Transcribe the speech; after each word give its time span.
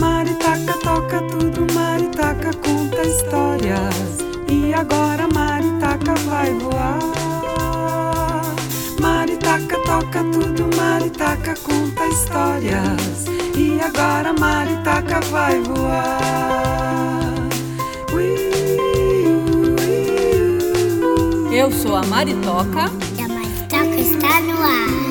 Maritaca 0.00 0.74
toca 0.82 1.20
tudo, 1.22 1.66
Maritaca 1.74 2.50
conta 2.54 3.02
histórias. 3.02 4.18
E 4.48 4.72
agora 4.72 5.28
Maritaca 5.32 6.14
vai 6.26 6.52
voar. 6.54 6.98
Maritaca 9.00 9.78
toca 9.84 10.24
tudo, 10.32 10.76
Maritaca 10.76 11.54
conta 11.62 12.06
histórias. 12.06 13.26
E 13.56 13.80
agora 13.80 14.32
Maritaca 14.32 15.20
vai 15.30 15.60
voar. 15.60 16.18
Eu 21.52 21.72
sou 21.72 21.96
a 21.96 22.02
Maritoca. 22.04 22.90
E 23.18 23.22
a 23.22 23.28
Maritoca 23.28 24.00
está 24.00 24.40
no 24.42 24.62
ar. 24.62 25.07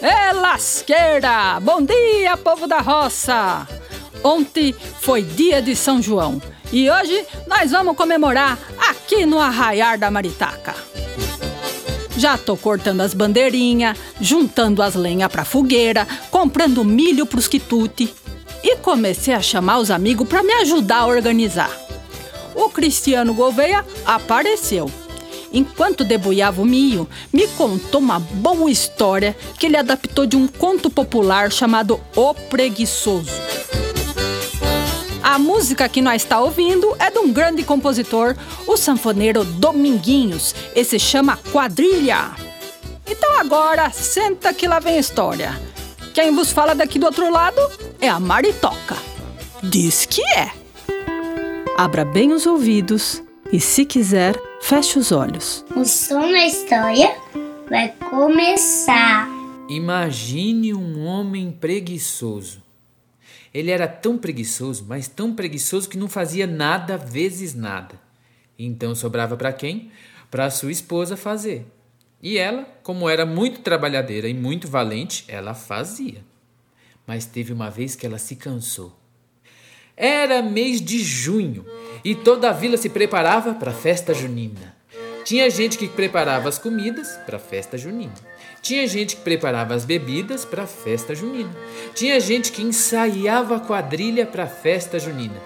É 0.00 0.32
lasqueira! 0.32 1.58
Bom 1.60 1.82
dia, 1.82 2.36
povo 2.36 2.68
da 2.68 2.78
roça! 2.78 3.66
Ontem 4.22 4.72
foi 5.00 5.22
dia 5.22 5.60
de 5.60 5.74
São 5.74 6.00
João 6.00 6.40
e 6.72 6.88
hoje 6.88 7.24
nós 7.48 7.72
vamos 7.72 7.96
comemorar 7.96 8.56
aqui 8.88 9.26
no 9.26 9.40
Arraiar 9.40 9.98
da 9.98 10.10
Maritaca. 10.10 10.74
Já 12.16 12.38
tô 12.38 12.56
cortando 12.56 13.00
as 13.00 13.12
bandeirinhas, 13.12 13.98
juntando 14.20 14.82
as 14.82 14.94
lenhas 14.94 15.30
pra 15.30 15.44
fogueira, 15.44 16.06
comprando 16.30 16.84
milho 16.84 17.26
pros 17.26 17.48
quitute 17.48 18.14
e 18.62 18.76
comecei 18.76 19.34
a 19.34 19.42
chamar 19.42 19.78
os 19.78 19.90
amigos 19.90 20.28
para 20.28 20.44
me 20.44 20.52
ajudar 20.54 20.98
a 20.98 21.06
organizar. 21.06 21.70
O 22.54 22.68
Cristiano 22.70 23.34
Gouveia 23.34 23.84
apareceu. 24.04 24.90
Enquanto 25.52 26.04
debulhava 26.04 26.60
o 26.60 26.64
milho, 26.64 27.08
me 27.32 27.46
contou 27.48 28.00
uma 28.00 28.18
boa 28.18 28.70
história 28.70 29.36
que 29.58 29.66
ele 29.66 29.76
adaptou 29.76 30.26
de 30.26 30.36
um 30.36 30.46
conto 30.46 30.90
popular 30.90 31.50
chamado 31.50 32.00
O 32.14 32.34
Preguiçoso. 32.34 33.30
A 35.22 35.38
música 35.38 35.88
que 35.88 36.02
nós 36.02 36.22
está 36.22 36.40
ouvindo 36.40 36.94
é 36.98 37.10
de 37.10 37.18
um 37.18 37.32
grande 37.32 37.62
compositor, 37.62 38.34
o 38.66 38.76
sanfoneiro 38.76 39.44
Dominguinhos. 39.44 40.54
Esse 40.74 40.98
chama 40.98 41.36
Quadrilha. 41.52 42.30
Então 43.06 43.38
agora, 43.38 43.90
senta 43.90 44.52
que 44.52 44.66
lá 44.66 44.78
vem 44.80 44.96
a 44.96 45.00
história. 45.00 45.60
Quem 46.12 46.34
vos 46.34 46.50
fala 46.50 46.74
daqui 46.74 46.98
do 46.98 47.06
outro 47.06 47.30
lado 47.30 47.60
é 48.00 48.08
a 48.08 48.18
Maritoca. 48.18 48.96
Diz 49.62 50.04
que 50.04 50.22
é. 50.34 50.50
Abra 51.76 52.04
bem 52.04 52.32
os 52.32 52.46
ouvidos 52.46 53.22
e, 53.52 53.58
se 53.58 53.84
quiser, 53.84 54.34
feche 54.60 54.98
os 54.98 55.10
olhos. 55.10 55.64
O 55.74 55.84
som 55.84 56.20
da 56.20 56.46
história 56.46 57.16
vai 57.68 57.88
começar. 58.10 59.28
Imagine 59.68 60.74
um 60.74 61.04
homem 61.04 61.50
preguiçoso. 61.50 62.62
Ele 63.52 63.70
era 63.70 63.88
tão 63.88 64.18
preguiçoso, 64.18 64.84
mas 64.86 65.08
tão 65.08 65.34
preguiçoso 65.34 65.88
que 65.88 65.96
não 65.96 66.08
fazia 66.08 66.46
nada 66.46 66.98
vezes 66.98 67.54
nada. 67.54 67.98
Então 68.58 68.94
sobrava 68.94 69.36
para 69.36 69.52
quem? 69.52 69.90
Para 70.30 70.50
sua 70.50 70.70
esposa 70.70 71.16
fazer. 71.16 71.66
E 72.22 72.36
ela, 72.36 72.64
como 72.82 73.08
era 73.08 73.24
muito 73.24 73.60
trabalhadeira 73.60 74.28
e 74.28 74.34
muito 74.34 74.68
valente, 74.68 75.24
ela 75.28 75.54
fazia. 75.54 76.22
Mas 77.06 77.24
teve 77.24 77.52
uma 77.52 77.70
vez 77.70 77.96
que 77.96 78.04
ela 78.04 78.18
se 78.18 78.36
cansou. 78.36 78.94
Era 80.00 80.40
mês 80.40 80.80
de 80.80 81.00
junho 81.00 81.66
e 82.04 82.14
toda 82.14 82.50
a 82.50 82.52
vila 82.52 82.76
se 82.76 82.88
preparava 82.88 83.52
para 83.54 83.72
a 83.72 83.74
festa 83.74 84.14
junina. 84.14 84.76
Tinha 85.24 85.50
gente 85.50 85.76
que 85.76 85.88
preparava 85.88 86.48
as 86.48 86.56
comidas 86.56 87.18
para 87.26 87.36
a 87.36 87.40
festa 87.40 87.76
junina. 87.76 88.14
Tinha 88.62 88.86
gente 88.86 89.16
que 89.16 89.22
preparava 89.22 89.74
as 89.74 89.84
bebidas 89.84 90.44
para 90.44 90.62
a 90.62 90.66
festa 90.68 91.16
junina. 91.16 91.50
Tinha 91.96 92.20
gente 92.20 92.52
que 92.52 92.62
ensaiava 92.62 93.56
a 93.56 93.60
quadrilha 93.60 94.24
para 94.24 94.44
a 94.44 94.46
festa 94.46 95.00
junina. 95.00 95.42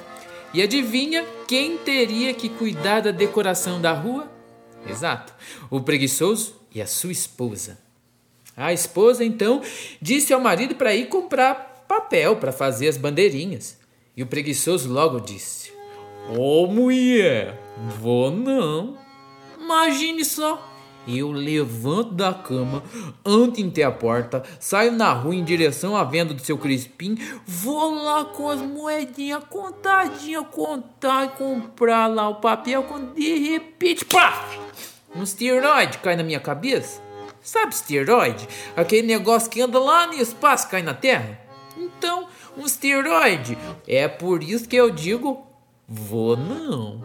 E 0.53 0.61
adivinha 0.61 1.25
quem 1.49 1.79
teria 1.79 2.35
que 2.35 2.51
cuidar 2.51 3.01
da 3.01 3.11
decoração 3.11 3.81
da 3.81 3.93
rua? 3.93 4.31
Exato, 4.87 5.33
o 5.71 5.81
preguiçoso 5.81 6.57
e 6.75 6.83
a 6.83 6.87
sua 6.87 7.11
esposa. 7.11 7.79
A 8.55 8.71
esposa 8.71 9.25
então 9.25 9.63
disse 10.01 10.35
ao 10.35 10.41
marido 10.41 10.75
para 10.75 10.95
ir 10.95 11.07
comprar 11.07 11.87
papel 11.89 12.37
para 12.37 12.53
fazer 12.53 12.89
as 12.89 12.99
bandeirinhas. 12.99 13.81
E 14.17 14.23
o 14.23 14.27
preguiçoso 14.27 14.93
logo 14.93 15.21
disse: 15.21 15.73
Ô 16.37 16.65
oh, 16.65 16.67
mulher, 16.67 17.59
vou 17.99 18.31
não. 18.31 18.99
Imagine 19.59 20.25
só. 20.25 20.69
Eu 21.07 21.33
levanto 21.33 22.13
da 22.13 22.33
cama, 22.33 22.81
ando 23.27 23.61
até 23.67 23.83
a 23.83 23.91
porta, 23.91 24.45
saio 24.61 24.93
na 24.93 25.13
rua 25.13 25.35
em 25.35 25.43
direção 25.43 25.97
à 25.97 26.05
venda 26.05 26.33
do 26.33 26.41
seu 26.41 26.57
Crispim, 26.57 27.19
vou 27.45 27.93
lá 28.05 28.25
com 28.27 28.49
as 28.49 28.61
moedinhas 28.61 29.43
contadinhas, 29.51 30.47
contar 30.53 31.25
e 31.25 31.29
comprar 31.31 32.07
lá 32.07 32.29
o 32.29 32.37
papel, 32.37 32.85
quando 32.85 33.15
de 33.15 33.51
repente, 33.51 34.05
pá! 34.05 34.49
Um 35.15 35.25
esteroide 35.25 35.99
cai 35.99 36.15
na 36.15 36.23
minha 36.23 36.39
cabeça. 36.39 37.03
Sabe 37.41 37.75
esteroide? 37.75 38.49
Aquele 38.77 39.07
negócio 39.07 39.51
que 39.51 39.61
anda 39.61 39.81
lá 39.81 40.07
no 40.07 40.15
espaço, 40.15 40.69
cai 40.69 40.83
na 40.83 40.95
terra? 40.95 41.41
Então, 41.77 42.29
um 42.57 42.65
esteroide. 42.67 43.57
É 43.87 44.09
por 44.09 44.43
isso 44.43 44.69
que 44.69 44.77
eu 44.77 44.91
digo, 44.91 45.47
vou 45.89 46.37
não. 46.37 47.03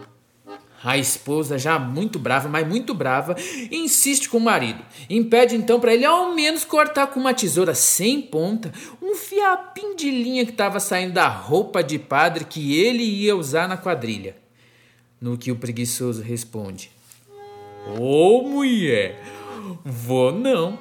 A 0.83 0.95
esposa, 0.97 1.57
já 1.57 1.79
muito 1.79 2.19
brava, 2.19 2.47
mas 2.47 2.67
muito 2.67 2.93
brava, 2.93 3.35
insiste 3.71 4.29
com 4.29 4.37
o 4.37 4.41
marido. 4.41 4.83
Impede 5.09 5.55
então 5.55 5.79
para 5.79 5.93
ele 5.93 6.05
ao 6.05 6.35
menos 6.35 6.63
cortar 6.63 7.07
com 7.07 7.19
uma 7.19 7.33
tesoura 7.33 7.73
sem 7.73 8.21
ponta 8.21 8.71
um 9.01 9.15
fiapinho 9.15 9.95
de 9.95 10.11
linha 10.11 10.45
que 10.45 10.51
estava 10.51 10.79
saindo 10.79 11.13
da 11.13 11.27
roupa 11.27 11.83
de 11.83 11.97
padre 11.97 12.45
que 12.45 12.79
ele 12.79 13.03
ia 13.03 13.35
usar 13.35 13.67
na 13.67 13.75
quadrilha. 13.75 14.37
No 15.19 15.35
que 15.35 15.51
o 15.51 15.55
preguiçoso 15.55 16.21
responde: 16.21 16.91
Ô 17.99 18.39
oh, 18.39 18.47
mulher, 18.47 19.19
vou 19.83 20.31
não. 20.31 20.77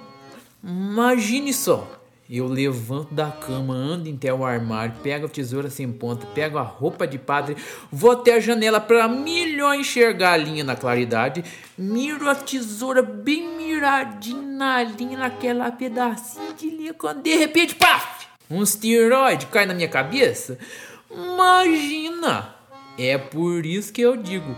Imagine 0.63 1.55
só. 1.55 1.89
Eu 2.29 2.49
levanto 2.49 3.15
da 3.15 3.31
cama, 3.31 3.73
ando 3.73 4.11
até 4.11 4.35
o 4.35 4.45
armário, 4.45 4.97
pego 5.01 5.27
a 5.27 5.29
tesoura 5.29 5.71
sem 5.71 5.93
ponta, 5.93 6.27
pego 6.27 6.59
a 6.59 6.63
roupa 6.63 7.07
de 7.07 7.19
padre, 7.19 7.57
vou 7.91 8.11
até 8.11 8.35
a 8.35 8.41
janela 8.41 8.81
para 8.81 9.07
melhor 9.07 9.77
enxergar 9.77 10.33
a 10.33 10.37
linha 10.37 10.65
na 10.65 10.75
claridade, 10.75 11.45
miro 11.79 12.29
a 12.29 12.35
tesoura 12.35 13.01
bem 13.01 13.57
miradinha 13.57 14.43
na 14.43 14.83
linha, 14.83 15.19
naquela 15.19 15.71
pedacinho 15.71 16.53
de 16.55 16.69
linha, 16.69 16.95
quando 16.95 17.23
de 17.23 17.37
repente, 17.37 17.77
paf! 17.77 18.27
Um 18.51 18.63
esteroide 18.63 19.47
cai 19.47 19.67
na 19.67 19.75
minha 19.75 19.89
cabeça? 19.89 20.59
Imagina! 21.11 22.57
É 22.99 23.19
por 23.19 23.65
isso 23.67 23.93
que 23.93 24.01
eu 24.01 24.17
digo, 24.17 24.57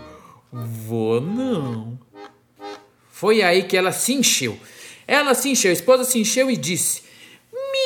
vou 0.51 1.21
não. 1.21 1.99
Foi 3.11 3.41
aí 3.41 3.63
que 3.63 3.75
ela 3.75 3.91
se 3.91 4.13
encheu. 4.13 4.57
Ela 5.05 5.33
se 5.33 5.49
encheu, 5.49 5.69
a 5.69 5.73
esposa 5.73 6.03
se 6.05 6.19
encheu 6.19 6.49
e 6.49 6.55
disse: 6.55 7.08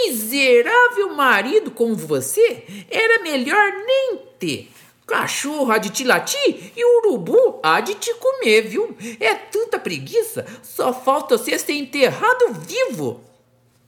Miserável 0.06 1.16
marido 1.16 1.72
como 1.72 1.96
você, 1.96 2.64
era 2.90 3.24
melhor 3.24 3.72
nem 3.86 4.18
ter. 4.38 4.70
Cachorro 5.08 5.72
há 5.72 5.78
de 5.78 5.90
te 5.90 6.04
latir 6.04 6.72
e 6.76 6.86
urubu 6.98 7.60
há 7.64 7.80
de 7.80 7.96
te 7.96 8.14
comer, 8.16 8.64
viu? 8.64 8.96
É 9.20 9.34
tanta 9.34 9.80
preguiça, 9.80 10.46
só 10.62 10.94
falta 10.94 11.38
você 11.38 11.58
ser 11.58 11.74
enterrado 11.74 12.54
vivo. 12.54 13.22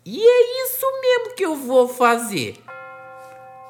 E 0.06 0.22
é 0.24 0.66
isso 0.66 0.86
mesmo 1.02 1.36
que 1.36 1.46
eu 1.46 1.56
vou 1.56 1.88
fazer. 1.88 2.56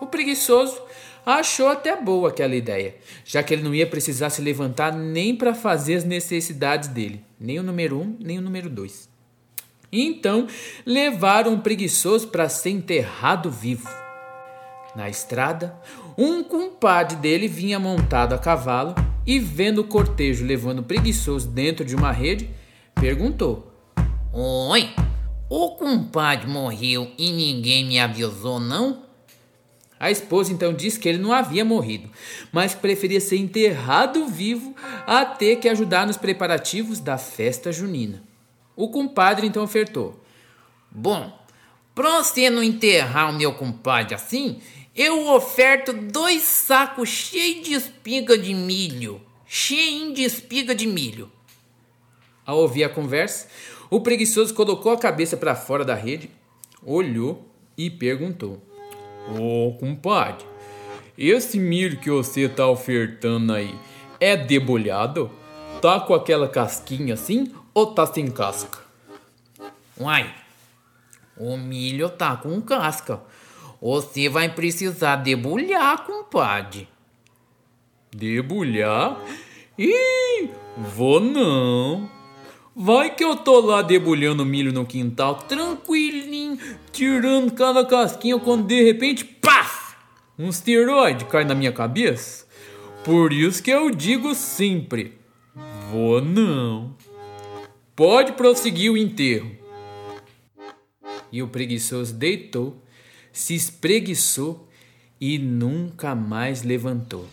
O 0.02 0.06
preguiçoso 0.06 0.82
achou 1.26 1.68
até 1.68 1.96
boa 1.96 2.30
aquela 2.30 2.56
ideia, 2.56 2.96
já 3.24 3.42
que 3.42 3.54
ele 3.54 3.64
não 3.64 3.74
ia 3.74 3.88
precisar 3.88 4.30
se 4.30 4.42
levantar 4.42 4.92
nem 4.94 5.36
para 5.36 5.56
fazer 5.56 5.96
as 5.96 6.04
necessidades 6.04 6.90
dele, 6.90 7.24
nem 7.40 7.60
o 7.60 7.64
número 7.64 8.00
um, 8.00 8.18
nem 8.20 8.38
o 8.38 8.42
número 8.42 8.70
dois. 8.70 9.10
Então 9.92 10.48
levaram 10.86 11.54
o 11.54 11.62
preguiçoso 11.62 12.28
para 12.28 12.50
ser 12.50 12.72
enterrado 12.72 13.50
vivo. 13.52 13.90
Na 14.96 15.10
estrada, 15.10 15.76
um 16.18 16.44
compadre 16.44 17.18
dele 17.18 17.48
vinha 17.48 17.78
montado 17.78 18.34
a 18.34 18.38
cavalo 18.38 18.96
e, 19.26 19.40
vendo 19.40 19.80
o 19.80 19.88
cortejo 19.88 20.46
levando 20.46 20.80
o 20.80 20.84
preguiçoso 20.84 21.50
dentro 21.50 21.84
de 21.84 21.96
uma 21.96 22.12
rede, 22.12 22.50
perguntou: 22.94 23.72
Oi, 24.32 24.90
o 25.50 25.72
compadre 25.72 26.48
morreu 26.48 27.12
e 27.18 27.32
ninguém 27.32 27.86
me 27.86 28.00
avisou, 28.00 28.60
não? 28.60 29.04
A 30.00 30.12
esposa 30.12 30.52
então 30.52 30.74
disse 30.74 31.00
que 31.00 31.08
ele 31.08 31.18
não 31.18 31.32
havia 31.32 31.64
morrido, 31.64 32.10
mas 32.52 32.74
que 32.74 32.82
preferia 32.82 33.22
ser 33.22 33.38
enterrado 33.38 34.28
vivo 34.28 34.76
a 35.08 35.26
ter 35.26 35.58
que 35.58 35.70
ajudar 35.70 36.06
nos 36.06 36.18
preparativos 36.18 37.00
da 37.00 37.18
festa 37.18 37.72
junina. 37.72 38.22
O 38.76 38.90
compadre 38.90 39.48
então 39.48 39.64
ofertou: 39.64 40.20
Bom, 40.92 41.32
pra 41.94 42.24
você 42.24 42.50
não 42.50 42.64
enterrar 42.64 43.30
o 43.30 43.34
meu 43.34 43.54
compadre 43.54 44.16
assim, 44.16 44.60
eu 44.96 45.28
oferto 45.34 45.94
dois 45.94 46.42
sacos 46.42 47.10
cheios 47.10 47.68
de 47.68 47.74
espiga 47.74 48.38
de 48.38 48.54
milho. 48.54 49.22
Cheio 49.46 50.14
de 50.14 50.24
espiga 50.24 50.74
de 50.74 50.88
milho. 50.88 51.32
Ao 52.46 52.58
ouvir 52.58 52.84
a 52.84 52.90
conversa, 52.90 53.48
o 53.90 54.02
preguiçoso 54.02 54.54
colocou 54.54 54.92
a 54.92 54.98
cabeça 54.98 55.38
para 55.38 55.56
fora 55.56 55.86
da 55.86 55.96
rede, 55.96 56.30
olhou, 56.84 57.46
e 57.78 57.90
perguntou: 57.90 58.62
Ô, 59.38 59.70
oh, 59.70 59.74
compadre, 59.74 60.46
esse 61.18 61.60
milho 61.60 62.00
que 62.00 62.10
você 62.10 62.48
tá 62.48 62.68
ofertando 62.68 63.54
aí 63.54 63.74
é 64.20 64.36
debulhado? 64.36 65.32
Tá 65.82 66.00
com 66.00 66.14
aquela 66.14 66.48
casquinha 66.48 67.14
assim 67.14 67.54
ou 67.76 67.88
tá 67.88 68.08
sem 68.08 68.32
casca? 68.32 68.80
Uai, 70.00 70.34
o 71.38 71.58
milho 71.58 72.10
tá 72.10 72.38
com 72.38 72.62
casca. 72.62 73.22
Você 73.82 74.30
vai 74.30 74.48
precisar 74.48 75.18
debulhar, 75.18 76.06
compadre. 76.06 76.88
Debulhar? 78.16 79.20
Ih, 79.78 80.50
vou 80.96 81.20
não. 81.20 82.10
Vai 82.74 83.14
que 83.14 83.24
eu 83.24 83.36
tô 83.36 83.60
lá 83.60 83.82
debulhando 83.82 84.46
milho 84.46 84.72
no 84.72 84.86
quintal, 84.86 85.36
tranquilinho, 85.36 86.58
tirando 86.94 87.52
cada 87.52 87.86
casquinha, 87.86 88.40
quando 88.40 88.68
de 88.68 88.84
repente, 88.84 89.26
pá! 89.26 89.96
Um 90.40 90.50
esteroide 90.50 91.26
cai 91.26 91.44
na 91.44 91.56
minha 91.56 91.74
cabeça. 91.74 92.46
Por 93.04 93.34
isso 93.34 93.62
que 93.62 93.72
eu 93.72 93.92
digo 93.92 94.34
sempre: 94.34 95.18
vou 95.92 96.22
não. 96.22 96.96
Pode 97.96 98.34
prosseguir 98.34 98.92
o 98.92 98.98
enterro. 98.98 99.50
E 101.32 101.42
o 101.42 101.48
preguiçoso 101.48 102.14
deitou, 102.14 102.82
se 103.32 103.56
espreguiçou 103.56 104.68
e 105.20 105.40
nunca 105.40 106.14
mais 106.14 106.62
levantou. 106.62 107.26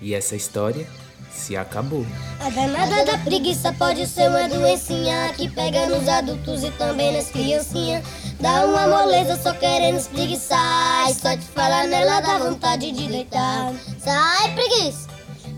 E 0.00 0.14
essa 0.14 0.36
história 0.36 0.86
se 1.32 1.56
acabou. 1.56 2.06
A 2.40 2.48
danada 2.48 3.04
da 3.04 3.18
preguiça 3.18 3.72
pode 3.72 4.06
ser 4.06 4.28
uma 4.28 4.48
doencinha 4.48 5.32
que 5.36 5.50
pega 5.50 5.86
nos 5.86 6.08
adultos 6.08 6.62
e 6.62 6.70
também 6.72 7.12
nas 7.12 7.30
criancinhas. 7.30 8.04
Dá 8.40 8.64
uma 8.66 8.86
moleza 8.86 9.36
só 9.36 9.52
querendo 9.52 9.98
espreguiçar. 9.98 11.10
E 11.10 11.14
só 11.14 11.36
te 11.36 11.44
falar 11.44 11.88
nela 11.88 12.20
dá 12.20 12.38
vontade 12.38 12.92
de 12.92 13.08
deitar. 13.08 13.74
Sai, 13.98 14.54
preguiça! 14.54 15.08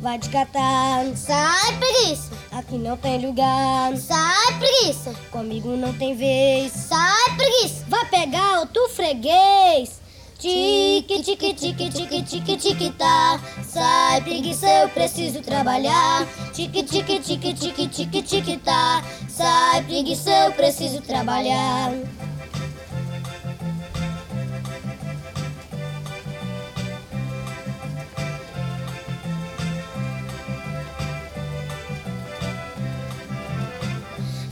Vai 0.00 0.18
te 0.18 0.30
catar. 0.30 1.04
Sai, 1.14 1.76
preguiça! 1.78 2.47
Aqui 2.58 2.76
não 2.76 2.96
tem 2.96 3.24
lugar. 3.24 3.96
Sai, 3.96 4.58
preguiça! 4.58 5.14
Comigo 5.30 5.76
não 5.76 5.92
tem 5.92 6.16
vez. 6.16 6.72
Sai, 6.72 7.36
preguiça! 7.36 7.84
Vai 7.86 8.04
pegar 8.06 8.58
outro 8.58 8.88
freguês. 8.88 10.00
Tique, 10.40 11.22
tique, 11.22 11.54
tique, 11.54 11.88
tique, 11.88 12.22
tique, 12.24 12.56
tique, 12.56 12.90
tá. 12.98 13.40
Sai, 13.62 14.22
preguiça, 14.22 14.66
eu 14.68 14.88
preciso 14.88 15.40
trabalhar. 15.40 16.26
Tique, 16.52 16.82
tique, 16.82 17.20
tique, 17.20 17.54
tique, 17.54 17.86
tique, 17.86 18.22
tique, 18.22 18.56
tá. 18.56 19.04
Sai, 19.28 19.84
preguiça, 19.84 20.30
eu 20.46 20.50
preciso 20.50 21.00
trabalhar. 21.02 21.92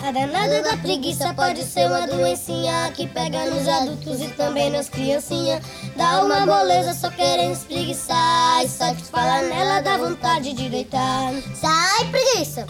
A 0.07 0.13
danada 0.13 0.63
da 0.63 0.77
preguiça 0.77 1.35
pode 1.35 1.65
ser 1.65 1.89
uma 1.89 2.07
doencinha 2.07 2.93
que 2.95 3.09
pega 3.09 3.51
nos 3.51 3.67
adultos 3.67 4.23
e 4.23 4.29
também 4.29 4.71
nas 4.71 4.89
criancinhas. 4.89 5.61
Dá 5.97 6.25
uma 6.25 6.47
moleza 6.47 6.95
só 6.95 7.11
querendo 7.11 7.55
espreguiçar. 7.55 8.65
E 8.65 8.69
só 8.69 8.95
que 8.95 9.03
falar 9.03 9.43
nela 9.43 9.81
dá 9.81 9.99
vontade 9.99 10.53
de 10.53 10.69
deitar. 10.69 11.33
Sai, 11.57 12.09
preguiça! 12.09 12.69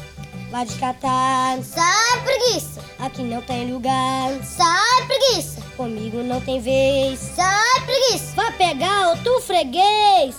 Vai 0.50 0.64
descatar. 0.64 1.62
Sai, 1.62 2.22
preguiça! 2.24 2.80
Aqui 2.98 3.22
não 3.22 3.42
tem 3.42 3.70
lugar. 3.70 4.32
Sai, 4.42 5.06
preguiça! 5.06 5.60
Comigo 5.76 6.22
não 6.22 6.40
tem 6.40 6.58
vez. 6.58 7.18
Sai, 7.18 7.82
preguiça! 7.84 8.32
Vai 8.34 8.50
pegar 8.52 9.10
outro 9.10 9.42
freguês. 9.42 10.36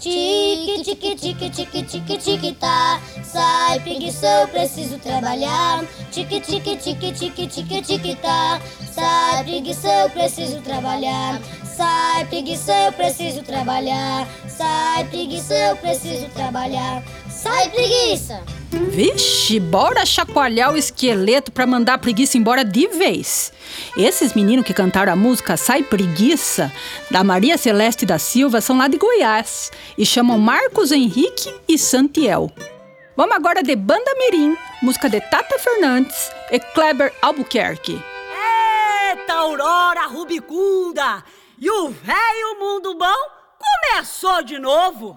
Tique, 0.00 0.84
tique, 0.84 1.16
tique, 1.16 1.50
tique, 1.50 1.82
tique, 1.82 2.18
tique, 2.18 2.52
tá. 2.60 3.00
Sai, 3.24 3.80
preguiça, 3.80 4.26
eu 4.42 4.48
preciso 4.48 4.96
trabalhar. 4.98 5.84
Tique, 6.12 6.40
tique, 6.40 6.76
tique, 6.76 7.12
tique, 7.12 7.46
tique, 7.48 7.82
tique, 7.82 8.14
tá. 8.16 8.60
Sai, 8.92 9.42
preguiça, 9.42 9.88
eu 9.88 10.10
preciso 10.10 10.60
trabalhar. 10.60 11.40
Sai, 11.64 12.24
preguiça, 12.26 12.72
eu 12.86 12.92
preciso 12.92 13.42
trabalhar. 13.42 14.28
Sai, 14.48 15.04
preguiça, 15.06 15.54
eu 15.54 15.76
preciso 15.76 16.28
trabalhar. 16.28 17.02
Sai, 17.48 17.70
preguiça! 17.70 18.44
Vixe, 18.70 19.58
bora 19.58 20.04
chacoalhar 20.04 20.70
o 20.70 20.76
esqueleto 20.76 21.50
pra 21.50 21.66
mandar 21.66 21.94
a 21.94 21.98
preguiça 21.98 22.36
embora 22.36 22.62
de 22.62 22.86
vez. 22.88 23.50
Esses 23.96 24.34
meninos 24.34 24.66
que 24.66 24.74
cantaram 24.74 25.14
a 25.14 25.16
música 25.16 25.56
Sai 25.56 25.82
Preguiça, 25.82 26.70
da 27.10 27.24
Maria 27.24 27.56
Celeste 27.56 28.04
da 28.04 28.18
Silva, 28.18 28.60
são 28.60 28.76
lá 28.76 28.86
de 28.86 28.98
Goiás 28.98 29.72
e 29.96 30.04
chamam 30.04 30.38
Marcos 30.38 30.92
Henrique 30.92 31.50
e 31.66 31.78
Santiel. 31.78 32.52
Vamos 33.16 33.34
agora 33.34 33.62
de 33.62 33.74
Banda 33.74 34.14
Mirim, 34.18 34.54
música 34.82 35.08
de 35.08 35.18
Tata 35.18 35.58
Fernandes 35.58 36.30
e 36.52 36.60
Kleber 36.60 37.14
Albuquerque. 37.22 37.98
Eita, 39.10 39.32
Aurora 39.32 40.06
Rubicunda! 40.06 41.24
E 41.58 41.70
o 41.70 41.88
velho 41.88 42.58
mundo 42.60 42.94
bom 42.94 43.16
começou 43.58 44.42
de 44.42 44.58
novo! 44.58 45.14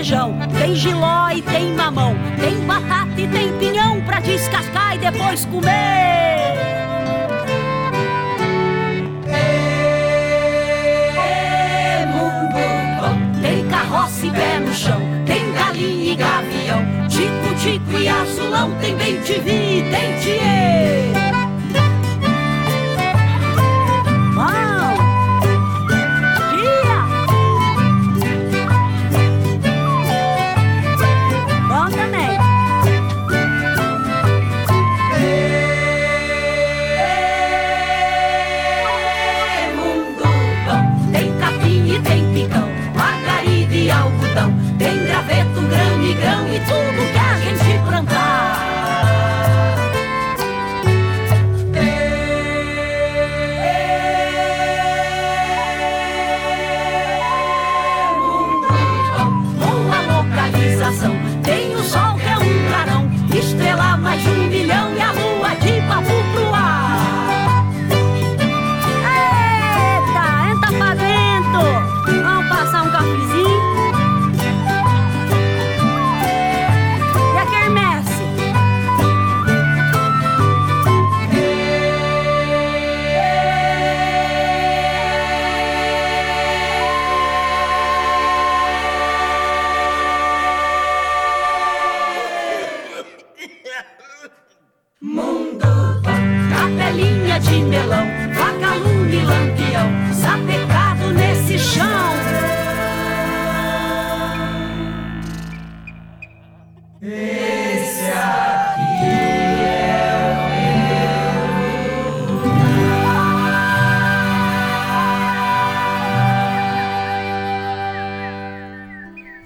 Feijão, 0.00 0.34
tem 0.58 0.74
giló 0.74 1.28
e 1.28 1.42
tem 1.42 1.74
mamão, 1.74 2.16
tem 2.40 2.58
batata 2.64 3.20
e 3.20 3.28
tem 3.28 3.52
pinhão 3.58 4.00
pra 4.00 4.18
descascar 4.20 4.96
e 4.96 4.98
depois 4.98 5.44
comer. 5.44 5.70
É 11.66 12.06
mundo. 12.06 13.42
Tem 13.42 13.68
carroça 13.68 14.24
e 14.24 14.30
pé 14.30 14.58
no 14.60 14.72
chão, 14.72 15.02
tem 15.26 15.52
galinha 15.52 16.12
e 16.12 16.16
gavião, 16.16 16.82
tico-tico 17.06 17.98
e 17.98 18.08
azulão, 18.08 18.74
tem 18.80 18.96
bem 18.96 19.20
te 19.20 19.38
Tem 44.78 45.04
graveto, 45.04 45.60
grão 45.60 46.02
e 46.02 46.14
grão 46.14 46.48
e 46.48 46.60
tudo 46.60 47.12
que 47.12 47.18
a 47.18 47.38
gente 47.38 47.84
plantar. 47.86 48.29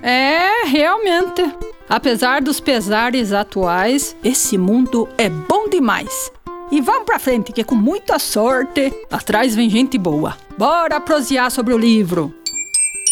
É, 0.06 0.66
realmente. 0.66 1.42
Apesar 1.88 2.42
dos 2.42 2.61
pesares 2.61 3.32
atuais, 3.32 4.14
esse 4.23 4.58
mundo 4.58 5.08
é 5.16 5.30
bom 5.30 5.66
demais. 5.66 6.30
E 6.70 6.78
vamos 6.78 7.04
pra 7.04 7.18
frente, 7.18 7.52
que 7.52 7.64
com 7.64 7.75
muita 7.75 8.18
sorte, 8.18 8.92
atrás 9.11 9.54
vem 9.54 9.70
gente 9.70 9.96
boa. 9.96 10.37
Bora 10.58 11.00
prosear 11.00 11.50
sobre 11.50 11.73
o 11.73 11.78
livro. 11.78 12.34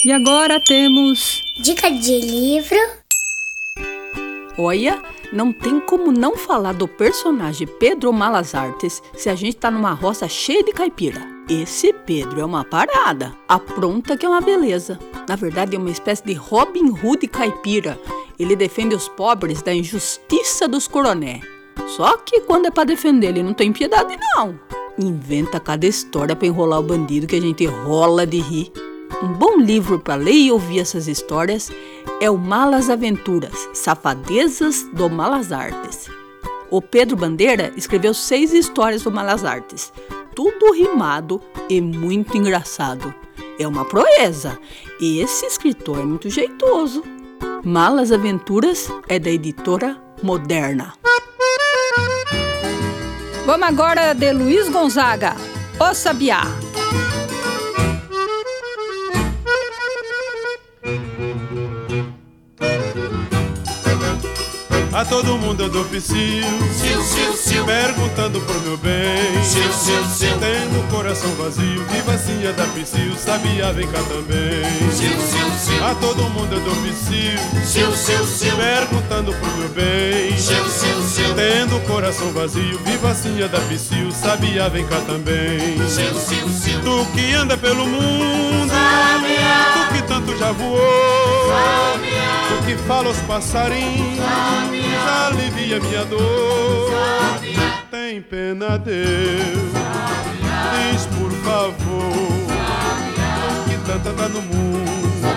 E 0.05 0.13
agora 0.13 0.63
temos. 0.67 1.41
Dica 1.63 1.91
de 1.91 2.21
livro. 2.21 2.77
Olha, 4.59 5.03
não 5.33 5.51
tem 5.51 5.81
como 5.81 6.13
não 6.13 6.37
falar 6.37 6.75
do 6.75 6.87
personagem 6.87 7.67
Pedro 7.67 8.13
Malas 8.13 8.55
Artes 8.55 9.03
se 9.17 9.31
a 9.31 9.35
gente 9.35 9.57
tá 9.57 9.71
numa 9.71 9.95
roça 9.95 10.29
cheia 10.29 10.63
de 10.63 10.73
caipira. 10.73 11.27
Esse 11.55 11.93
Pedro 11.93 12.41
é 12.41 12.45
uma 12.47 12.65
parada, 12.65 13.35
apronta 13.47 14.17
que 14.17 14.25
é 14.25 14.29
uma 14.29 14.41
beleza. 14.41 14.99
Na 15.29 15.37
verdade, 15.37 15.77
é 15.77 15.79
uma 15.79 15.91
espécie 15.91 16.25
de 16.25 16.33
Robin 16.33 16.89
Hood 16.89 17.29
caipira. 17.29 18.01
Ele 18.39 18.57
defende 18.57 18.95
os 18.95 19.07
pobres 19.07 19.61
da 19.61 19.75
injustiça 19.75 20.67
dos 20.67 20.89
coroné. 20.89 21.41
Só 21.89 22.17
que 22.17 22.41
quando 22.41 22.69
é 22.69 22.71
pra 22.71 22.85
defender, 22.85 23.27
ele 23.27 23.43
não 23.43 23.53
tem 23.53 23.71
piedade, 23.71 24.17
não. 24.35 24.59
Inventa 24.99 25.61
cada 25.61 25.87
história 25.87 26.35
pra 26.35 26.49
enrolar 26.49 26.81
o 26.81 26.85
bandido 26.85 27.27
que 27.27 27.37
a 27.37 27.41
gente 27.41 27.67
rola 27.67 28.27
de 28.27 28.41
rir. 28.41 28.73
Um 29.23 29.35
bom 29.35 29.59
livro 29.59 29.99
para 29.99 30.15
ler 30.15 30.33
e 30.33 30.51
ouvir 30.51 30.79
essas 30.79 31.07
histórias 31.07 31.71
é 32.19 32.31
o 32.31 32.39
Malas 32.39 32.89
Aventuras, 32.89 33.69
Safadezas 33.75 34.85
do 34.95 35.11
Malas 35.11 35.53
Artes. 35.53 36.09
O 36.71 36.81
Pedro 36.81 37.15
Bandeira 37.15 37.75
escreveu 37.77 38.15
seis 38.15 38.55
histórias 38.55 39.03
do 39.03 39.13
Malas 39.13 39.45
Artes, 39.45 39.93
tudo 40.35 40.73
rimado 40.73 41.41
e 41.69 41.81
muito 41.81 42.37
engraçado. 42.37 43.15
É 43.59 43.67
uma 43.67 43.85
proeza. 43.85 44.59
Esse 45.01 45.47
escritor 45.47 46.01
é 46.01 46.05
muito 46.05 46.29
jeitoso. 46.31 47.03
Malas 47.65 48.11
Aventuras 48.11 48.91
é 49.09 49.19
da 49.19 49.31
editora 49.31 49.97
Moderna. 50.23 50.95
Vamos 53.45 53.69
agora 53.69 54.15
de 54.15 54.33
Luiz 54.33 54.69
Gonzaga, 54.69 55.37
O 55.79 55.95
Sabiá. 55.95 56.43
A 65.03 65.05
todo 65.05 65.37
mundo 65.37 65.65
eu 65.65 65.69
dou 65.69 65.85
psiu, 65.87 66.15
perguntando 67.67 68.41
pro 68.41 68.61
meu 68.61 68.77
bem. 68.77 69.43
sil, 69.43 69.67
sil, 69.75 69.99
sil, 70.07 70.39
Tendo 70.39 70.79
o 70.79 70.83
coração 70.95 71.29
vazio, 71.35 71.85
viva 71.91 72.13
assim 72.15 72.47
é 72.47 72.53
da 72.53 72.65
psiu, 72.67 73.13
sabia, 73.17 73.73
vem 73.73 73.89
cá 73.89 73.99
também. 74.05 74.63
sil, 74.95 75.11
sil, 75.19 75.51
sil, 75.59 75.85
A 75.85 75.97
todo 75.97 76.23
mundo 76.31 76.53
eu 76.55 76.61
dou 76.61 76.75
psiu, 76.77 78.57
perguntando 78.57 79.33
pro 79.35 79.51
meu 79.59 79.69
bem. 79.71 80.39
sil, 80.39 80.63
sil, 80.71 81.03
sil, 81.03 81.35
Tendo 81.35 81.79
o 81.79 81.81
coração 81.81 82.31
vazio, 82.31 82.79
viva 82.85 83.11
assim 83.11 83.43
é 83.43 83.49
da 83.49 83.59
psiu, 83.59 84.13
sabia, 84.13 84.69
vem 84.69 84.87
cá 84.87 85.01
também. 85.01 85.83
sil, 85.83 86.15
sil, 86.15 86.47
sil, 86.47 86.79
Tu 86.81 87.07
que 87.13 87.35
anda 87.35 87.57
pelo 87.57 87.85
mundo, 87.89 88.71
tu 88.71 89.95
que 89.95 90.03
tanto 90.07 90.39
já 90.39 90.53
voou, 90.53 90.79
tu 92.49 92.65
que 92.67 92.77
fala 92.87 93.09
aos 93.09 93.19
passarinhos, 93.19 94.23
alivia 95.29 95.81
minha 95.81 96.05
dor. 96.05 96.93
Tem 97.91 98.21
pena, 98.23 98.79
Deus, 98.79 99.73
diz 100.73 101.07
por 101.07 101.31
favor, 101.43 102.13
tu 103.35 103.71
que 103.71 103.77
tanto 103.87 104.09
anda 104.09 104.29
no 104.29 104.43
mundo, 104.43 105.29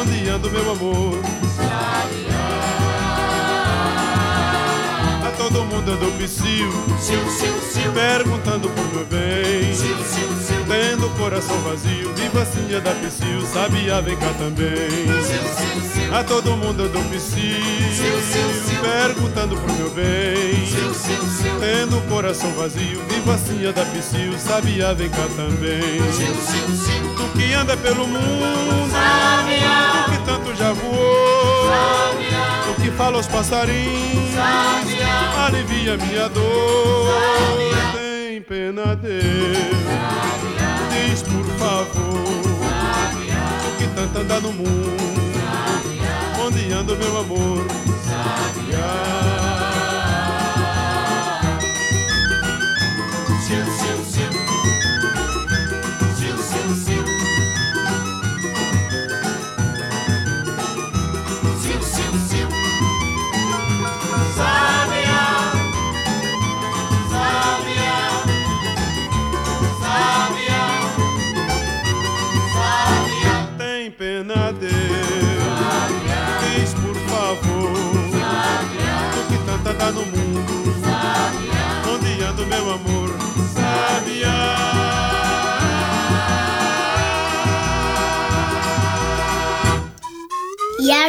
onde 0.00 0.28
anda 0.28 0.48
meu 0.48 0.72
amor? 0.72 1.18
A 1.60 2.87
todo 5.48 5.64
mundo 5.64 5.96
dou 5.96 6.12
psiu, 6.12 6.70
perguntando 7.94 8.68
por 8.68 8.84
meu 8.92 9.06
bem. 9.06 9.72
sil, 9.72 9.96
sil, 10.04 10.28
sil, 10.44 10.60
Tendo 10.68 11.06
o 11.06 11.10
coração 11.10 11.56
vazio, 11.60 12.12
viva 12.14 12.42
assim 12.42 12.74
é 12.74 12.80
da 12.80 12.90
psiu, 12.92 13.40
sabia, 13.46 14.02
vem 14.02 14.16
cá 14.16 14.30
também. 14.34 15.08
A 16.12 16.22
todo 16.24 16.56
mundo 16.56 16.88
dou 16.88 17.02
psiu, 17.04 17.56
perguntando 18.82 19.56
pro 19.56 19.72
meu 19.72 19.90
bem. 19.90 20.68
Tendo 21.60 21.98
o 21.98 22.02
coração 22.02 22.50
vazio, 22.52 23.02
viva 23.08 23.34
assim 23.34 23.66
é 23.66 23.72
da 23.72 23.84
psiu, 23.86 24.38
sabia, 24.38 24.92
vem 24.92 25.08
cá 25.08 25.26
também. 25.34 25.98
Tu 27.16 27.38
que 27.38 27.54
anda 27.54 27.76
pelo 27.76 28.06
mundo, 28.06 28.87
fala 33.08 33.16
aos 33.16 33.26
passarinhos, 33.26 34.36
alivia 35.46 35.96
minha 35.96 36.28
dor. 36.28 37.08
Tem 37.92 38.42
pena, 38.42 38.94
Deus, 38.94 39.22
diz 40.90 41.22
por 41.22 41.46
favor, 41.58 42.42
tu 43.62 43.78
que 43.78 43.86
tanto 43.94 44.18
anda 44.18 44.40
no 44.40 44.52
mundo, 44.52 44.96
onde 46.44 46.72
anda 46.72 46.92
o 46.92 46.96
meu 46.96 47.18
amor? 47.18 47.66
sil, 53.48 53.64
sil, 53.80 53.97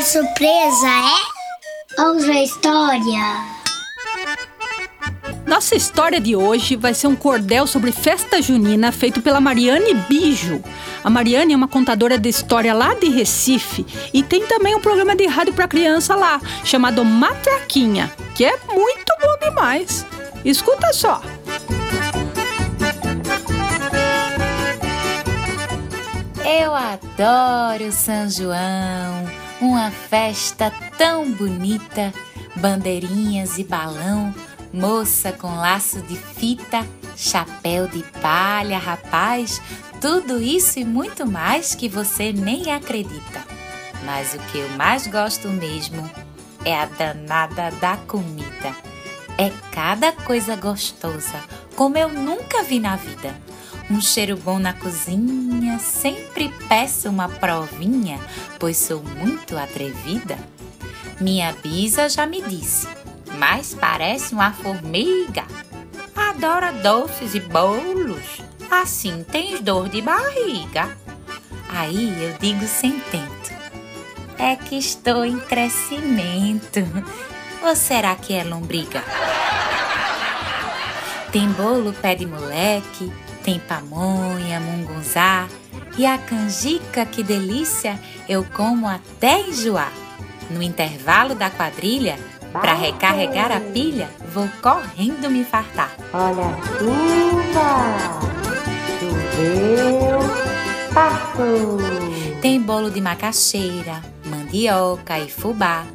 surpresa 0.09 0.87
é? 0.87 2.01
Outra 2.01 2.41
história. 2.41 3.45
Nossa 5.45 5.75
história 5.75 6.19
de 6.19 6.35
hoje 6.35 6.75
vai 6.75 6.95
ser 6.95 7.05
um 7.05 7.15
cordel 7.15 7.67
sobre 7.67 7.91
festa 7.91 8.41
junina 8.41 8.91
feito 8.91 9.21
pela 9.21 9.39
Mariane 9.39 9.93
Bijo. 10.09 10.63
A 11.03 11.11
Mariane 11.11 11.53
é 11.53 11.55
uma 11.55 11.67
contadora 11.67 12.17
de 12.17 12.27
história 12.27 12.73
lá 12.73 12.95
de 12.95 13.07
Recife 13.07 13.85
e 14.11 14.23
tem 14.23 14.47
também 14.47 14.73
um 14.73 14.81
programa 14.81 15.15
de 15.15 15.27
rádio 15.27 15.53
para 15.53 15.67
criança 15.67 16.15
lá, 16.15 16.41
chamado 16.63 17.05
Matraquinha, 17.05 18.11
que 18.33 18.43
é 18.43 18.57
muito 18.73 19.13
bom 19.21 19.47
demais. 19.47 20.07
Escuta 20.43 20.91
só. 20.91 21.21
Eu 26.43 26.73
adoro 26.73 27.91
São 27.91 28.27
João, 28.27 29.38
uma 29.61 29.91
festa 29.91 30.71
tão 30.97 31.31
bonita, 31.31 32.13
bandeirinhas 32.55 33.57
e 33.57 33.63
balão, 33.63 34.33
moça 34.73 35.31
com 35.31 35.55
laço 35.55 36.01
de 36.03 36.15
fita, 36.15 36.85
chapéu 37.15 37.87
de 37.87 38.03
palha, 38.21 38.77
rapaz, 38.77 39.61
tudo 39.99 40.41
isso 40.41 40.79
e 40.79 40.85
muito 40.85 41.25
mais 41.25 41.75
que 41.75 41.89
você 41.89 42.31
nem 42.31 42.71
acredita. 42.71 43.43
Mas 44.05 44.33
o 44.33 44.39
que 44.51 44.59
eu 44.59 44.69
mais 44.69 45.07
gosto 45.07 45.49
mesmo 45.49 46.09
é 46.63 46.75
a 46.75 46.85
danada 46.85 47.69
da 47.81 47.97
comida. 47.97 48.75
É 49.37 49.51
cada 49.71 50.11
coisa 50.11 50.55
gostosa, 50.55 51.43
como 51.75 51.97
eu 51.97 52.09
nunca 52.09 52.63
vi 52.63 52.79
na 52.79 52.95
vida. 52.95 53.33
Um 53.89 53.99
cheiro 53.99 54.37
bom 54.37 54.59
na 54.59 54.71
cozinha, 54.71 55.79
sempre 55.79 56.53
peço 56.67 57.09
uma 57.09 57.27
provinha, 57.27 58.19
pois 58.59 58.77
sou 58.77 59.01
muito 59.03 59.57
atrevida. 59.57 60.37
Minha 61.19 61.53
bisa 61.53 62.07
já 62.07 62.27
me 62.27 62.39
disse, 62.39 62.87
mas 63.39 63.73
parece 63.73 64.33
uma 64.33 64.53
formiga. 64.53 65.43
Adora 66.15 66.71
doces 66.71 67.33
e 67.33 67.39
bolos, 67.39 68.41
assim 68.69 69.25
tens 69.29 69.59
dor 69.59 69.89
de 69.89 70.03
barriga. 70.03 70.95
Aí 71.67 72.23
eu 72.23 72.37
digo 72.37 72.67
sem 72.67 72.99
tento, 73.11 73.53
é 74.37 74.55
que 74.55 74.77
estou 74.77 75.25
em 75.25 75.39
crescimento. 75.39 76.79
Ou 77.63 77.75
será 77.75 78.15
que 78.15 78.35
é 78.35 78.43
lombriga? 78.43 79.03
Tem 81.31 81.51
bolo 81.51 81.91
pé 81.93 82.15
de 82.15 82.25
moleque, 82.25 83.11
tem 83.49 83.59
pamonha, 83.61 84.59
mungunzá 84.59 85.47
e 85.97 86.05
a 86.05 86.19
canjica, 86.19 87.03
que 87.03 87.23
delícia, 87.23 87.99
eu 88.27 88.45
como 88.53 88.87
até 88.87 89.39
enjoar. 89.39 89.91
No 90.51 90.61
intervalo 90.61 91.33
da 91.33 91.49
quadrilha, 91.49 92.19
pra 92.51 92.75
recarregar 92.75 93.51
a 93.51 93.59
pilha, 93.59 94.07
vou 94.31 94.47
correndo 94.61 95.31
me 95.31 95.43
fartar. 95.43 95.91
Olha 96.13 96.45
a 96.45 96.61
chuva, 96.77 98.19
choveu, 98.99 100.19
passou. 100.93 101.79
Tem 102.41 102.61
bolo 102.61 102.91
de 102.91 103.01
macaxeira, 103.01 103.99
mandioca 104.25 105.17
e 105.17 105.27
fubá. 105.27 105.85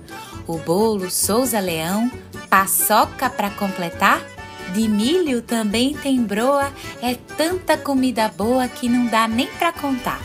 O 0.44 0.58
bolo 0.58 1.08
Souza 1.08 1.60
Leão, 1.60 2.10
paçoca 2.50 3.30
pra 3.30 3.50
completar. 3.50 4.33
De 4.74 4.88
milho 4.88 5.40
também 5.40 5.94
tem 5.94 6.20
broa, 6.20 6.68
é 7.00 7.14
tanta 7.14 7.78
comida 7.78 8.28
boa 8.28 8.66
que 8.66 8.88
não 8.88 9.06
dá 9.06 9.28
nem 9.28 9.46
pra 9.46 9.72
contar. 9.72 10.20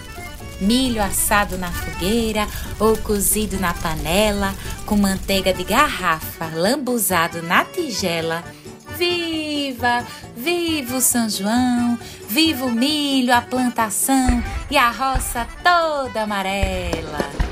Milho 0.60 1.04
assado 1.04 1.56
na 1.56 1.72
fogueira 1.72 2.48
ou 2.80 2.98
cozido 2.98 3.60
na 3.60 3.76
panela, 3.76 4.56
com 4.88 4.98
manteiga 4.98 5.54
de 5.54 5.64
garrafa, 5.64 6.48
lambuzado 6.48 7.44
na 7.44 7.64
tigela. 7.64 8.44
Viva! 8.98 10.04
Viva 10.36 10.98
o 10.98 11.02
São 11.02 11.30
João! 11.30 12.00
Viva 12.28 12.66
o 12.66 12.72
milho, 12.72 13.36
a 13.36 13.42
plantação 13.42 14.44
e 14.72 14.76
a 14.76 14.90
roça 14.90 15.48
toda 15.64 16.24
amarela! 16.24 17.49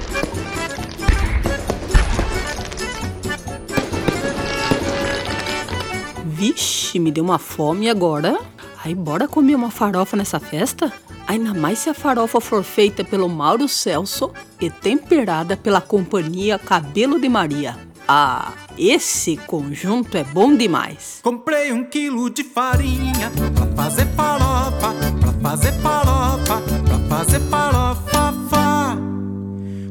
Vixe, 6.37 6.99
me 6.99 7.09
deu 7.09 7.23
uma 7.23 7.39
fome 7.39 7.89
agora. 7.89 8.39
Aí 8.85 8.93
bora 8.93 9.27
comer 9.27 9.55
uma 9.55 9.71
farofa 9.71 10.15
nessa 10.15 10.39
festa? 10.39 10.93
Ainda 11.25 11.51
mais 11.51 11.79
se 11.79 11.89
a 11.89 11.95
farofa 11.95 12.39
for 12.39 12.63
feita 12.63 13.03
pelo 13.03 13.27
Mauro 13.27 13.67
Celso 13.67 14.31
e 14.61 14.69
temperada 14.69 15.57
pela 15.57 15.81
companhia 15.81 16.59
Cabelo 16.59 17.19
de 17.19 17.27
Maria. 17.27 17.75
Ah, 18.07 18.53
esse 18.77 19.35
conjunto 19.35 20.15
é 20.15 20.23
bom 20.23 20.55
demais. 20.55 21.21
Comprei 21.23 21.73
um 21.73 21.83
quilo 21.83 22.29
de 22.29 22.43
farinha 22.43 23.31
pra 23.55 23.65
fazer 23.75 24.05
farofa, 24.15 24.93
pra 25.19 25.49
fazer 25.49 25.73
farofa, 25.81 26.61
pra 26.85 27.17
fazer 27.17 27.39
farofa. 27.49 28.97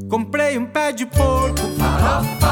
Comprei 0.08 0.56
um 0.56 0.66
pé 0.66 0.92
de 0.92 1.04
porco, 1.06 1.60
farofa, 1.76 2.45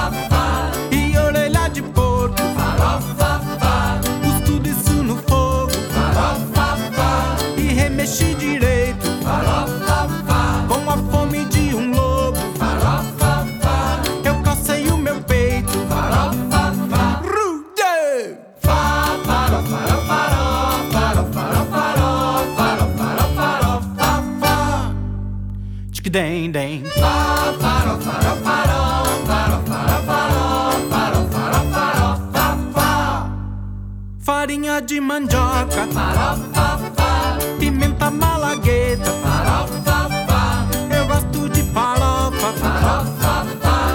Farinha 34.44 34.78
de 34.78 35.00
mandioca, 35.00 35.88
pimenta 37.58 38.10
malagueta, 38.10 39.10
eu 40.94 41.06
gosto 41.06 41.48
de 41.48 41.62
farofa, 41.72 42.52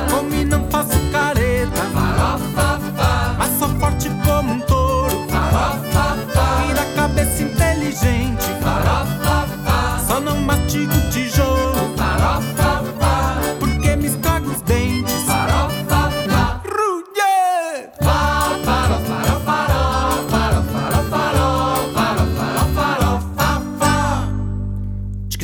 como 0.10 0.34
e 0.34 0.44
não 0.44 0.68
faço 0.72 0.98
careta, 1.12 1.84
mas 3.38 3.60
sou 3.60 3.70
forte 3.79 4.10
como 4.25 4.53
um 4.53 4.60
touro, 4.62 5.27
e 6.68 6.74
da 6.74 6.86
cabeça 6.96 7.44
inteligente, 7.44 8.47
só 10.08 10.19
não 10.19 10.41
mastigo 10.41 11.09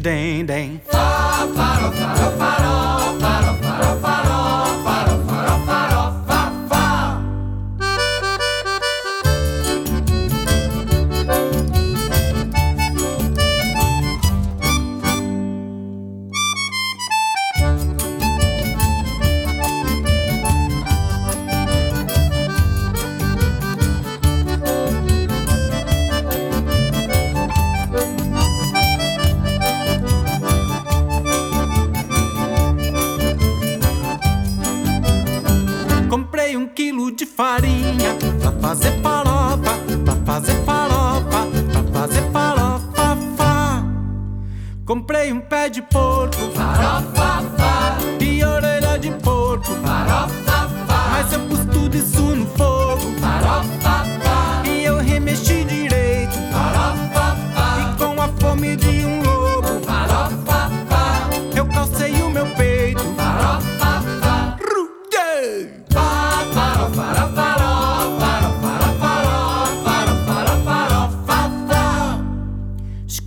ding 0.05 0.45
ding. 0.45 0.79
Fa, 0.85 1.47
fa, 1.55 1.89
fa, 1.89 2.13
fa, 2.13 2.29
fa, 2.37 2.51
fa, 3.19 3.53
fa, 3.61 3.79
fa. 3.79 3.84
Comprei 36.45 36.57
um 36.57 36.67
quilo 36.67 37.11
de 37.11 37.25
farinha 37.25 38.15
pra 38.39 38.51
fazer 38.61 39.01
farofa, 39.01 39.79
pra 40.05 40.15
fazer 40.27 40.63
farofa, 40.63 41.47
pra 41.71 41.83
fazer 41.91 42.31
farofa. 42.31 43.17
Fá. 43.35 43.83
Comprei 44.85 45.33
um 45.33 45.39
pé 45.39 45.69
de 45.69 45.81
porco, 45.81 46.37
farofa, 46.53 47.41
fá. 47.57 47.97
e 48.21 48.43
orelha 48.43 48.99
de 48.99 49.09
porco, 49.23 49.73
farofa, 49.83 50.69
fá. 50.87 51.07
mas 51.13 51.33
eu 51.33 51.39
pus 51.47 51.65
tudo 51.65 51.97
isso 51.97 52.24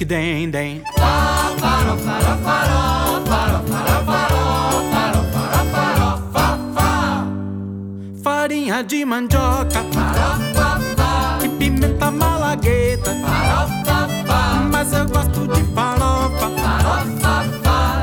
Tic-dem-dem. 0.09 0.83
Farinha 8.25 8.83
de 8.83 9.05
mandioca, 9.05 9.85
e 11.45 11.49
pimenta 11.51 12.11
malagueta, 12.11 13.15
mas 14.73 14.93
eu 14.95 15.05
gosto 15.07 15.47
de 15.47 15.63
farofa, 15.75 16.51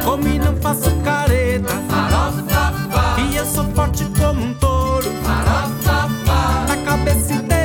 como 0.03 0.27
e 0.27 0.37
não 0.37 0.55
faço 0.57 0.91
careta, 1.03 1.73
e 3.17 3.35
eu 3.35 3.45
sou 3.47 3.65
forte 3.73 4.05
como 4.19 4.45
um 4.45 4.53
touro, 4.53 5.09
na 6.67 6.77
cabeça 6.85 7.33
inteligente, 7.33 7.64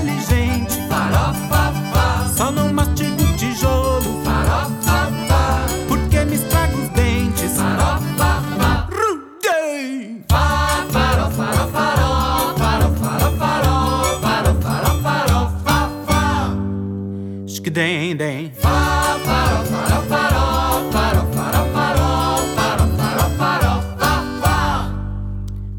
Tic-dem-dem. 17.70 18.52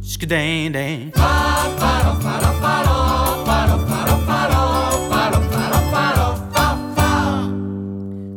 Tic-dem-dem. 0.01 1.11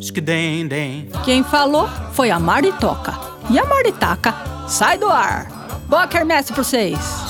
Tic-dem-dem. 0.01 1.09
Quem 1.25 1.45
falou 1.45 1.89
foi 2.13 2.33
a 2.33 2.41
Maritoca. 2.41 3.15
E 3.51 3.59
a 3.59 3.65
Maritaca 3.65 4.35
sai 4.67 4.99
do 4.99 5.09
ar. 5.09 5.47
Boa 5.87 6.09
quermesse 6.09 6.53
pra 6.53 6.65
vocês! 6.65 7.24